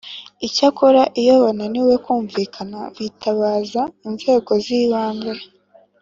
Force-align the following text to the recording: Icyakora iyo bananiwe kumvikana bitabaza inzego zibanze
Icyakora 0.47 1.01
iyo 1.19 1.35
bananiwe 1.43 1.93
kumvikana 2.05 2.79
bitabaza 2.97 3.81
inzego 4.07 4.51
zibanze 4.65 5.33